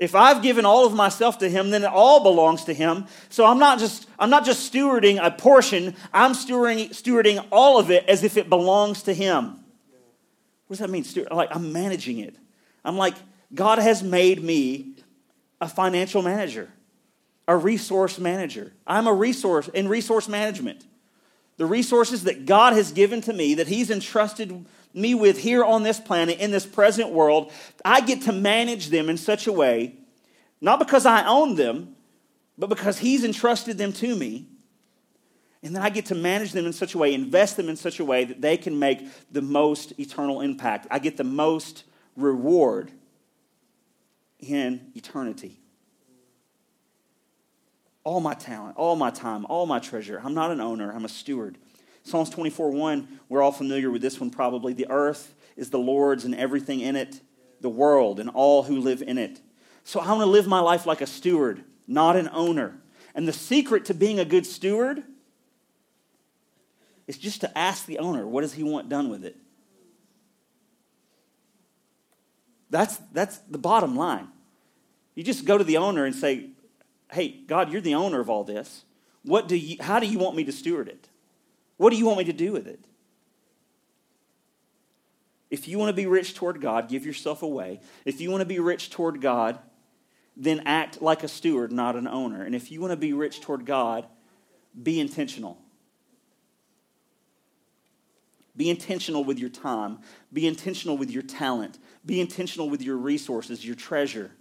[0.00, 3.04] If I've given all of myself to him, then it all belongs to him.
[3.28, 7.90] So I'm not just, I'm not just stewarding a portion, I'm stewarding, stewarding all of
[7.90, 9.62] it as if it belongs to him.
[10.66, 11.04] What does that mean?
[11.04, 11.28] Steward?
[11.30, 12.34] Like I'm managing it.
[12.82, 13.12] I'm like,
[13.52, 14.94] God has made me
[15.60, 16.70] a financial manager,
[17.46, 18.72] a resource manager.
[18.86, 20.82] I'm a resource in resource management.
[21.58, 25.82] The resources that God has given to me, that He's entrusted me with here on
[25.82, 27.52] this planet, in this present world,
[27.84, 29.96] I get to manage them in such a way,
[30.60, 31.94] not because I own them,
[32.58, 34.46] but because He's entrusted them to me.
[35.62, 38.00] And then I get to manage them in such a way, invest them in such
[38.00, 40.86] a way that they can make the most eternal impact.
[40.90, 41.84] I get the most
[42.16, 42.90] reward
[44.38, 45.60] in eternity.
[48.04, 50.20] All my talent, all my time, all my treasure.
[50.24, 51.58] I'm not an owner, I'm a steward.
[52.02, 54.72] Psalms 24 1, we're all familiar with this one probably.
[54.72, 57.20] The earth is the Lord's and everything in it,
[57.60, 59.40] the world and all who live in it.
[59.84, 62.80] So I want to live my life like a steward, not an owner.
[63.14, 65.02] And the secret to being a good steward
[67.06, 69.36] is just to ask the owner, what does he want done with it?
[72.70, 74.28] That's, that's the bottom line.
[75.16, 76.50] You just go to the owner and say,
[77.12, 78.84] hey, God, you're the owner of all this.
[79.22, 81.09] What do you, how do you want me to steward it?
[81.80, 82.84] What do you want me to do with it?
[85.48, 87.80] If you want to be rich toward God, give yourself away.
[88.04, 89.58] If you want to be rich toward God,
[90.36, 92.44] then act like a steward, not an owner.
[92.44, 94.06] And if you want to be rich toward God,
[94.82, 95.56] be intentional.
[98.54, 100.00] Be intentional with your time.
[100.34, 101.78] Be intentional with your talent.
[102.04, 104.32] Be intentional with your resources, your treasure,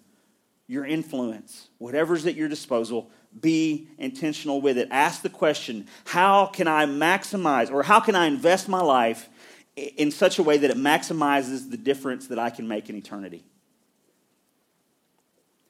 [0.68, 4.88] your influence, whatever's at your disposal be intentional with it.
[4.92, 9.30] Ask the question how can I maximize or how can I invest my life
[9.76, 13.44] in such a way that it maximizes the difference that I can make in eternity?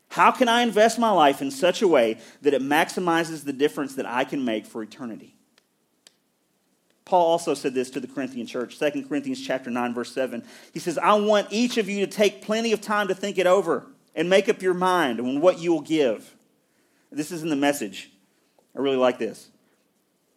[0.09, 3.95] How can I invest my life in such a way that it maximizes the difference
[3.95, 5.35] that I can make for eternity?
[7.05, 10.43] Paul also said this to the Corinthian church, 2 Corinthians chapter 9 verse 7.
[10.73, 13.47] He says, "I want each of you to take plenty of time to think it
[13.47, 16.35] over and make up your mind on what you will give."
[17.11, 18.11] This is in the message.
[18.75, 19.49] I really like this.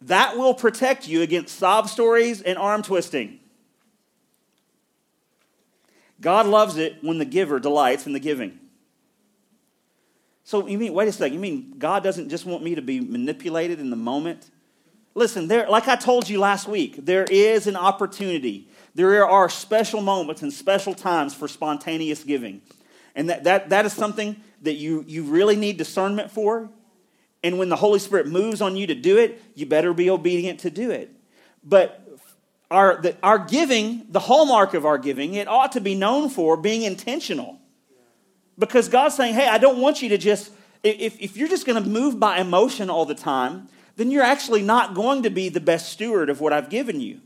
[0.01, 3.39] That will protect you against sob stories and arm twisting.
[6.19, 8.59] God loves it when the giver delights in the giving.
[10.43, 12.99] So you mean, wait a second, you mean God doesn't just want me to be
[12.99, 14.49] manipulated in the moment?
[15.15, 18.67] Listen, there, like I told you last week, there is an opportunity.
[18.95, 22.61] There are special moments and special times for spontaneous giving.
[23.15, 26.69] And that, that, that is something that you, you really need discernment for.
[27.43, 30.61] And when the Holy Spirit moves on you to do it, you better be obedient
[30.61, 31.11] to do it.
[31.63, 31.99] But
[32.71, 36.57] our, the, our giving, the hallmark of our giving, it ought to be known for
[36.57, 37.59] being intentional.
[38.57, 40.51] Because God's saying, hey, I don't want you to just,
[40.83, 44.61] if, if you're just going to move by emotion all the time, then you're actually
[44.61, 47.19] not going to be the best steward of what I've given you.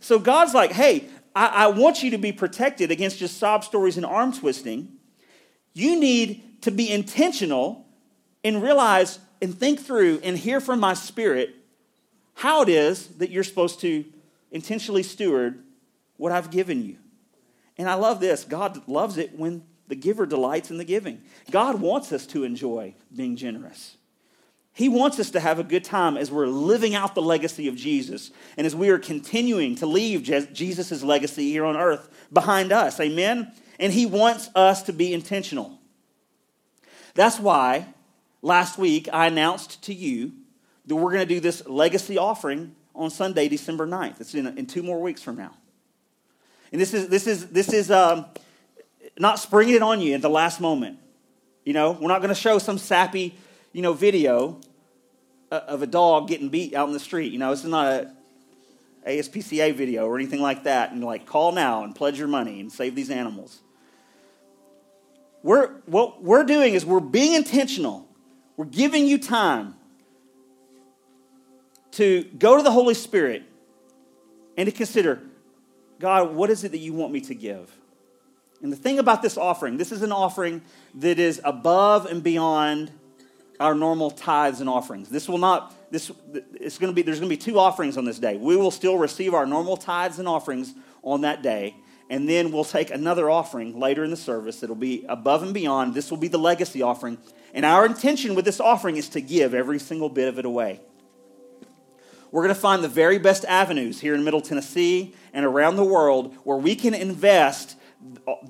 [0.00, 3.96] So God's like, hey, I, I want you to be protected against just sob stories
[3.96, 4.88] and arm twisting.
[5.72, 7.86] You need to be intentional
[8.44, 11.54] and realize and think through and hear from my spirit
[12.34, 14.04] how it is that you're supposed to
[14.50, 15.62] intentionally steward
[16.16, 16.96] what I've given you.
[17.78, 21.22] And I love this God loves it when the giver delights in the giving.
[21.50, 23.96] God wants us to enjoy being generous.
[24.72, 27.74] He wants us to have a good time as we're living out the legacy of
[27.74, 33.00] Jesus and as we are continuing to leave Jesus' legacy here on earth behind us.
[33.00, 33.52] Amen?
[33.80, 35.79] And He wants us to be intentional.
[37.14, 37.86] That's why
[38.42, 40.32] last week I announced to you
[40.86, 44.20] that we're going to do this legacy offering on Sunday, December 9th.
[44.20, 45.54] It's in, in two more weeks from now.
[46.72, 48.26] And this is, this is, this is um,
[49.18, 50.98] not springing it on you at the last moment.
[51.64, 53.36] You know, we're not going to show some sappy,
[53.72, 54.60] you know, video
[55.50, 57.32] uh, of a dog getting beat out in the street.
[57.32, 58.10] You know, this is not a
[59.06, 60.92] ASPCA video or anything like that.
[60.92, 63.60] And like, call now and pledge your money and save these animals.
[65.42, 68.06] We're, what we're doing is we're being intentional.
[68.56, 69.74] We're giving you time
[71.92, 73.42] to go to the Holy Spirit
[74.56, 75.20] and to consider
[75.98, 77.70] God, what is it that you want me to give?
[78.62, 80.62] And the thing about this offering, this is an offering
[80.96, 82.90] that is above and beyond
[83.58, 85.10] our normal tithes and offerings.
[85.10, 86.10] This will not, this,
[86.54, 88.36] it's going to be, there's going to be two offerings on this day.
[88.36, 91.76] We will still receive our normal tithes and offerings on that day.
[92.10, 95.94] And then we'll take another offering later in the service that'll be above and beyond.
[95.94, 97.18] This will be the legacy offering.
[97.54, 100.80] And our intention with this offering is to give every single bit of it away.
[102.32, 105.84] We're going to find the very best avenues here in Middle Tennessee and around the
[105.84, 107.76] world where we can invest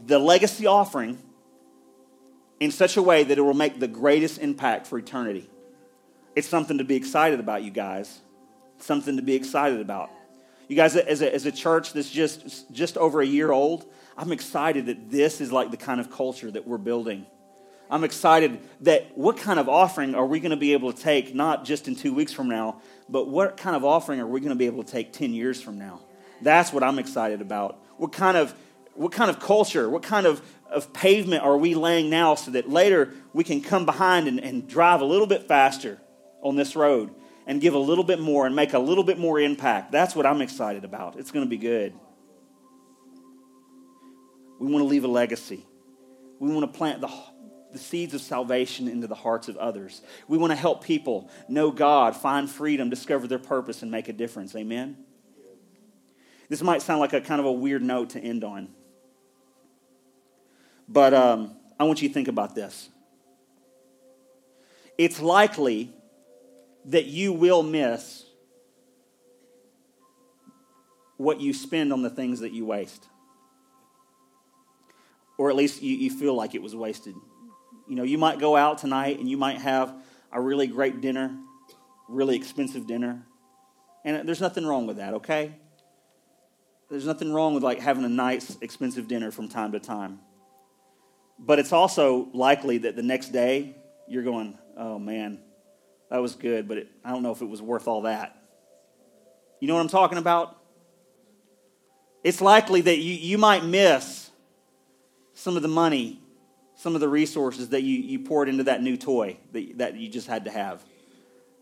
[0.07, 1.19] the legacy offering
[2.61, 5.51] in such a way that it will make the greatest impact for eternity.
[6.35, 8.21] It's something to be excited about, you guys.
[8.79, 10.11] Something to be excited about.
[10.71, 14.31] You guys, as a, as a church that's just, just over a year old, I'm
[14.31, 17.27] excited that this is like the kind of culture that we're building.
[17.91, 21.35] I'm excited that what kind of offering are we going to be able to take,
[21.35, 24.51] not just in two weeks from now, but what kind of offering are we going
[24.51, 26.03] to be able to take 10 years from now?
[26.41, 27.77] That's what I'm excited about.
[27.97, 28.55] What kind of,
[28.95, 30.41] what kind of culture, what kind of,
[30.71, 34.69] of pavement are we laying now so that later we can come behind and, and
[34.69, 36.01] drive a little bit faster
[36.43, 37.13] on this road
[37.51, 39.91] and give a little bit more and make a little bit more impact?
[39.91, 41.19] That's what I'm excited about.
[41.19, 41.93] It's going to be good.
[44.61, 45.67] We want to leave a legacy.
[46.39, 47.11] We want to plant the
[47.73, 50.03] the seeds of salvation into the hearts of others.
[50.27, 54.13] We want to help people know God, find freedom, discover their purpose, and make a
[54.13, 54.55] difference.
[54.57, 54.97] Amen?
[56.49, 58.71] This might sound like a kind of a weird note to end on.
[60.89, 62.89] But um, I want you to think about this.
[64.99, 65.93] It's likely
[66.87, 68.25] that you will miss
[71.17, 73.07] what you spend on the things that you waste.
[75.37, 77.15] Or at least you, you feel like it was wasted.
[77.89, 79.95] You know, you might go out tonight and you might have
[80.33, 81.37] a really great dinner,
[82.09, 83.27] really expensive dinner.
[84.05, 85.53] And there's nothing wrong with that, okay?
[86.89, 90.21] There's nothing wrong with like having a nice, expensive dinner from time to time.
[91.39, 93.77] But it's also likely that the next day
[94.09, 95.39] you're going, oh man,
[96.11, 98.37] that was good, but it, I don't know if it was worth all that.
[99.61, 100.57] You know what I'm talking about?
[102.25, 104.31] It's likely that you, you might miss
[105.35, 106.21] some of the money
[106.81, 110.09] some of the resources that you, you poured into that new toy that, that you
[110.09, 110.83] just had to have,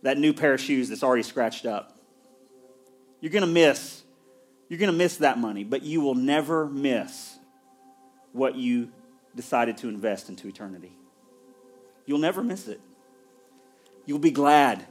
[0.02, 1.98] that new pair of shoes that's already scratched up.
[3.20, 4.04] You're going to miss
[4.68, 7.38] you're going to miss that money, but you will never miss
[8.32, 8.92] what you
[9.34, 10.92] decided to invest into eternity.
[12.04, 12.78] You'll never miss it.
[14.08, 14.86] You'll be glad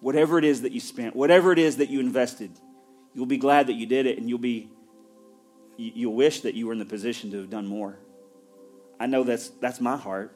[0.00, 2.50] whatever it is that you spent, whatever it is that you invested,
[3.12, 4.70] you'll be glad that you did it and you'll be
[5.76, 7.98] you'll wish that you were in the position to have done more.
[8.98, 10.34] I know that's, that's my heart.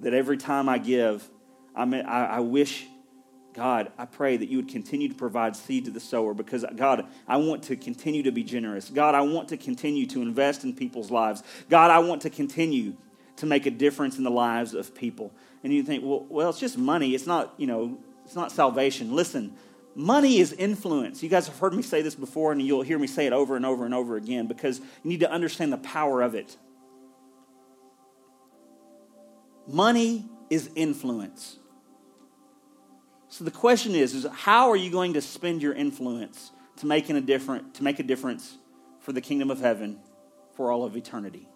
[0.00, 1.26] That every time I give,
[1.74, 2.86] I, mean, I, I wish,
[3.54, 7.06] God, I pray that you would continue to provide seed to the sower because, God,
[7.26, 8.90] I want to continue to be generous.
[8.90, 11.42] God, I want to continue to invest in people's lives.
[11.70, 12.94] God, I want to continue
[13.36, 15.32] to make a difference in the lives of people.
[15.62, 17.14] And you think, well, well, it's just money.
[17.14, 19.14] It's not, you know, it's not salvation.
[19.14, 19.54] Listen,
[19.94, 21.22] money is influence.
[21.22, 23.56] You guys have heard me say this before, and you'll hear me say it over
[23.56, 26.56] and over and over again because you need to understand the power of it.
[29.66, 31.58] Money is influence.
[33.28, 37.16] So the question is, is how are you going to spend your influence to, making
[37.16, 38.56] a different, to make a difference
[39.00, 39.98] for the kingdom of heaven
[40.54, 41.48] for all of eternity?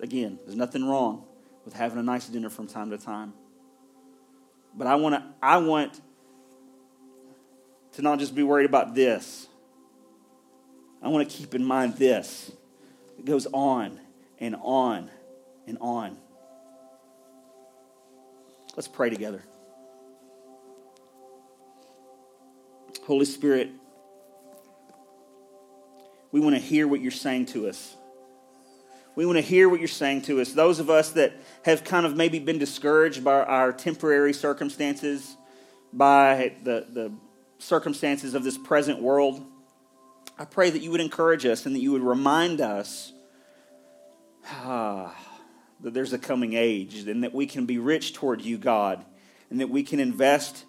[0.00, 1.24] Again, there's nothing wrong
[1.64, 3.32] with having a nice dinner from time to time.
[4.74, 6.00] But I want to I want
[7.92, 9.46] to not just be worried about this.
[11.02, 12.50] I want to keep in mind this.
[13.18, 14.00] It goes on
[14.38, 15.10] and on
[15.66, 16.16] and on.
[18.74, 19.44] Let's pray together.
[23.06, 23.70] Holy Spirit,
[26.32, 27.96] we want to hear what you're saying to us.
[29.16, 30.52] We want to hear what you're saying to us.
[30.52, 31.34] Those of us that
[31.64, 35.36] have kind of maybe been discouraged by our temporary circumstances,
[35.92, 37.12] by the, the
[37.58, 39.46] circumstances of this present world,
[40.36, 43.12] I pray that you would encourage us and that you would remind us
[44.48, 45.16] ah,
[45.80, 49.04] that there's a coming age and that we can be rich toward you, God,
[49.48, 50.64] and that we can invest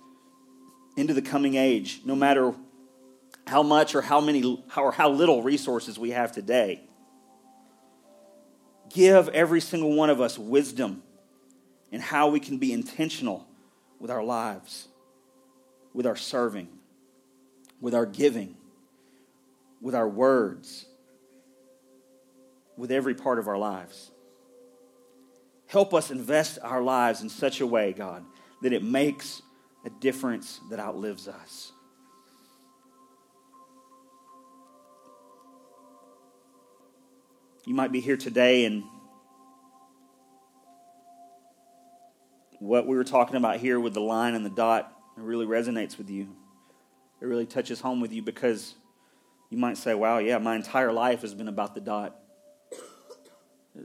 [0.95, 2.53] into the coming age no matter
[3.47, 6.87] how much or how many or how little resources we have today.
[8.95, 11.03] Give every single one of us wisdom
[11.91, 13.45] in how we can be intentional
[13.99, 14.87] with our lives,
[15.93, 16.69] with our serving,
[17.81, 18.55] with our giving,
[19.81, 20.85] with our words,
[22.77, 24.11] with every part of our lives.
[25.67, 28.23] Help us invest our lives in such a way, God,
[28.61, 29.41] that it makes
[29.85, 31.73] a difference that outlives us.
[37.65, 38.83] You might be here today and
[42.59, 45.97] what we were talking about here with the line and the dot it really resonates
[45.97, 46.35] with you.
[47.21, 48.75] It really touches home with you because
[49.49, 52.19] You might say, wow, yeah, my entire life has been about the dot.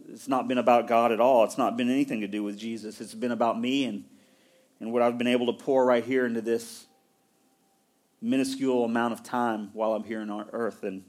[0.09, 1.45] It's not been about God at all.
[1.45, 3.01] It's not been anything to do with Jesus.
[3.01, 4.05] It's been about me and,
[4.79, 6.87] and what I've been able to pour right here into this
[8.21, 10.83] minuscule amount of time while I'm here on earth.
[10.83, 11.05] And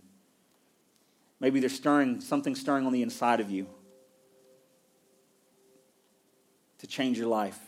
[1.41, 3.67] maybe there's stirring, something stirring on the inside of you
[6.77, 7.59] to change your life.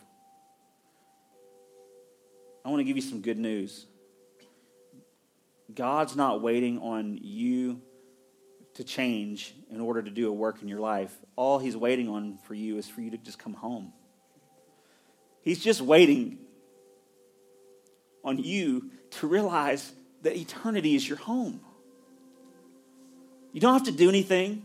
[2.63, 3.85] I want to give you some good news.
[5.73, 7.81] God's not waiting on you
[8.75, 11.13] to change in order to do a work in your life.
[11.35, 13.91] All He's waiting on for you is for you to just come home.
[15.41, 16.37] He's just waiting
[18.23, 21.59] on you to realize that eternity is your home.
[23.53, 24.63] You don't have to do anything.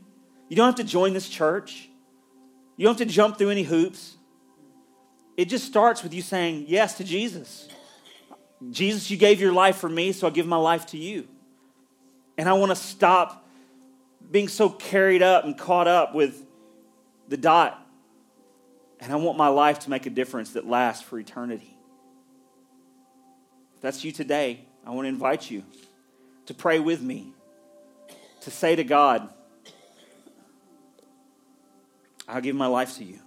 [0.48, 1.88] You don't have to join this church.
[2.76, 4.16] You don't have to jump through any hoops.
[5.36, 7.68] It just starts with you saying yes to Jesus.
[8.70, 11.28] Jesus, you gave your life for me, so I give my life to you.
[12.36, 13.46] And I want to stop
[14.30, 16.44] being so carried up and caught up with
[17.28, 17.84] the dot.
[19.00, 21.76] And I want my life to make a difference that lasts for eternity.
[23.76, 25.62] If that's you today, I want to invite you
[26.46, 27.32] to pray with me,
[28.48, 29.28] to say to God,
[32.26, 33.18] I'll give my life to you.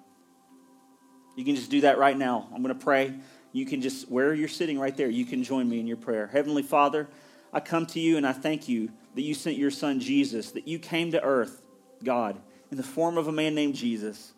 [1.35, 2.47] You can just do that right now.
[2.53, 3.13] I'm going to pray.
[3.51, 6.27] You can just, where you're sitting right there, you can join me in your prayer.
[6.27, 7.07] Heavenly Father,
[7.53, 10.67] I come to you and I thank you that you sent your son Jesus, that
[10.67, 11.61] you came to earth,
[12.03, 12.39] God,
[12.71, 14.33] in the form of a man named Jesus.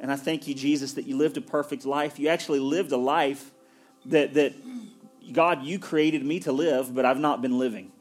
[0.00, 2.18] And I thank you, Jesus, that you lived a perfect life.
[2.18, 3.52] You actually lived a life
[4.06, 4.54] that, that
[5.32, 7.92] God, you created me to live, but I've not been living.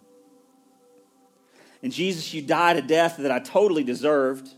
[1.86, 4.50] And Jesus, you died a death that I totally deserved.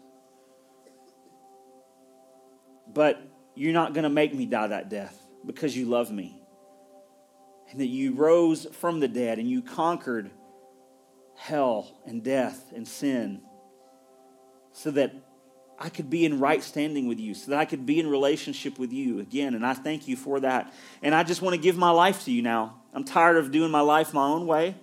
[2.88, 3.22] But
[3.54, 6.42] you're not going to make me die that death because you love me.
[7.70, 10.32] And that you rose from the dead and you conquered
[11.36, 13.42] hell and death and sin
[14.72, 15.14] so that
[15.78, 18.80] I could be in right standing with you, so that I could be in relationship
[18.80, 19.54] with you again.
[19.54, 20.74] And I thank you for that.
[21.02, 22.84] And I just want to give my life to you now.
[22.94, 24.76] I'm tired of doing my life my own way.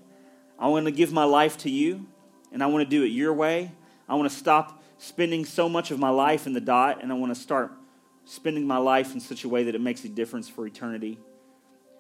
[0.59, 2.07] I want to give my life to you,
[2.55, 3.73] and I want to do it your way.
[4.09, 7.17] I want to stop spending so much of my life in the dot, and I
[7.17, 7.73] want to start
[8.25, 11.19] spending my life in such a way that it makes a difference for eternity.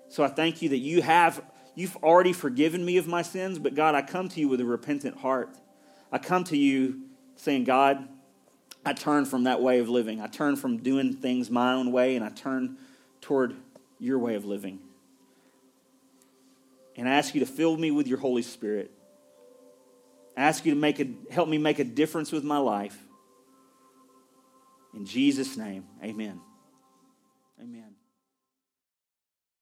[0.08, 1.42] So I thank you that you have
[1.74, 4.64] you've already forgiven me of my sins, but God, I come to you with a
[4.64, 5.58] repentant heart.
[6.12, 7.00] I come to you
[7.34, 8.08] saying, God,
[8.86, 10.20] I turn from that way of living.
[10.20, 12.76] I turn from doing things my own way and I turn
[13.20, 13.56] toward
[13.98, 14.78] your way of living.
[16.96, 18.92] And I ask you to fill me with your Holy Spirit.
[20.36, 22.98] I ask you to make a, help me make a difference with my life.
[24.94, 26.40] In Jesus' name, amen.
[27.60, 27.93] Amen.